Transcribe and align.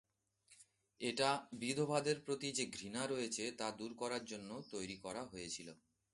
এটা 1.01 1.29
বিধবাদের 1.53 2.17
প্রতি 2.19 2.51
যে-ঘৃণা 2.51 3.07
রয়েছে, 3.07 3.51
তা 3.51 3.67
দূর 3.71 3.91
করার 3.93 4.23
জন্য 4.25 4.49
তৈরি 4.71 4.97
করা 4.97 5.21
হয়েছিল। 5.23 5.67